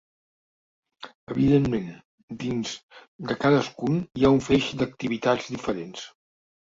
[1.33, 1.91] Evidentment,
[2.43, 2.71] dins
[3.31, 6.07] de cadascun hi ha un feix d’activitats diferents.